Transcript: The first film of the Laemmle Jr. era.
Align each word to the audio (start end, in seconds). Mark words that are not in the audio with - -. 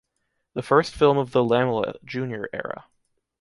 The 0.55 0.63
first 0.63 0.95
film 0.95 1.19
of 1.19 1.31
the 1.31 1.43
Laemmle 1.43 1.95
Jr. 2.03 2.45
era. 2.53 2.85